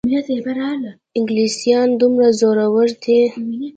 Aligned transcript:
انګلیسیان 1.17 1.89
دومره 2.01 2.27
زورور 2.39 2.89
دي. 3.03 3.21